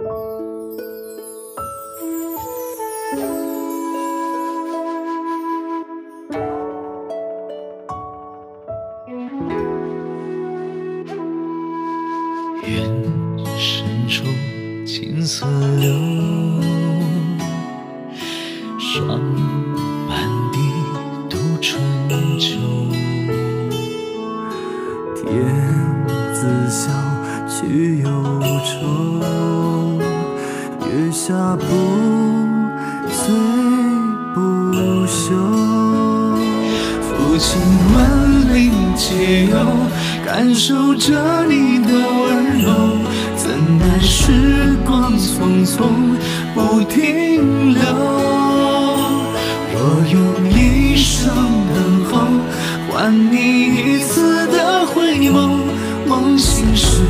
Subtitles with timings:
[0.00, 0.06] 愿
[13.58, 14.22] 深处
[14.86, 15.44] 青丝
[15.80, 15.90] 柳，
[18.78, 19.20] 霜
[20.08, 20.22] 满
[20.52, 20.58] 地
[21.28, 21.82] 度春
[22.38, 22.56] 秋。
[25.16, 25.26] 天
[26.32, 26.92] 自小
[27.48, 28.08] 去忧
[28.64, 28.86] 愁，
[30.98, 31.64] 月下不
[33.08, 33.32] 醉
[34.34, 35.32] 不休。
[37.04, 37.60] 抚琴
[37.94, 37.96] 万
[38.52, 39.54] 里皆有，
[40.26, 42.66] 感受着你的温柔。
[43.36, 43.48] 怎
[43.78, 45.76] 奈时光匆匆
[46.52, 47.80] 不停留。
[49.72, 49.78] 若
[50.12, 50.20] 用
[50.50, 51.32] 一生
[51.74, 52.26] 等候，
[52.90, 55.60] 换你一次的回眸，
[56.08, 57.02] 梦醒时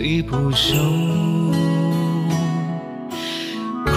[0.00, 0.74] 醉不休，
[3.84, 3.90] 姑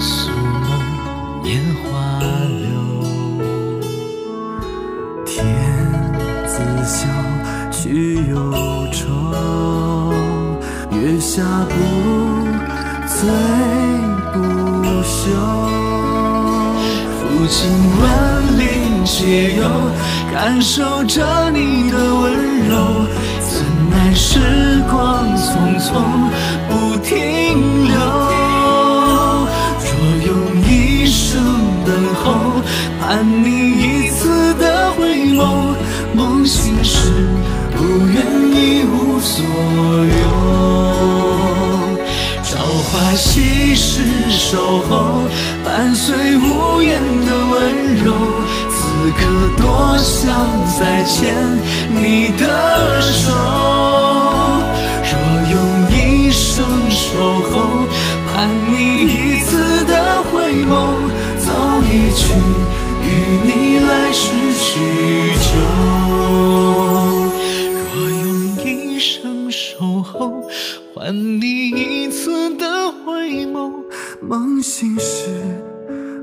[0.00, 0.70] 苏梦
[1.44, 1.90] 烟花
[2.56, 2.64] 柳。
[5.26, 5.36] 天
[6.46, 7.06] 子笑
[7.70, 8.34] 去忧
[8.90, 9.04] 愁，
[10.90, 11.74] 月下不
[13.06, 13.28] 醉
[14.32, 14.40] 不
[15.04, 15.20] 休。
[17.12, 17.58] 抚琴
[18.00, 18.08] 万
[18.58, 18.62] 里
[19.04, 19.68] 皆有，
[20.32, 22.32] 感受着你的温
[22.70, 23.04] 柔。
[24.00, 24.38] 怎奈时
[24.90, 25.90] 光匆匆
[26.70, 27.98] 不停留。
[29.84, 29.90] 若
[30.26, 30.28] 用
[30.66, 31.38] 一生
[31.84, 32.62] 等候，
[32.98, 35.04] 盼你一次的回
[35.34, 35.74] 眸，
[36.14, 37.28] 梦醒时
[37.76, 40.22] 不愿一无所有。
[42.42, 45.28] 朝花夕拾守候，
[45.62, 48.14] 伴随无言的温柔。
[48.70, 48.78] 此
[49.12, 49.20] 刻
[49.58, 50.32] 多想
[50.78, 51.34] 再牵
[51.90, 53.79] 你的手。
[62.20, 62.26] 去
[63.02, 63.08] 与
[63.46, 63.48] 你
[63.80, 64.22] 来世
[64.52, 64.62] 叙
[65.40, 65.48] 旧。
[67.94, 68.22] 若用
[68.62, 70.44] 一生守候，
[70.92, 73.72] 换你一次的回眸，
[74.20, 75.28] 梦醒时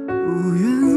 [0.06, 0.14] 不
[0.54, 0.97] 愿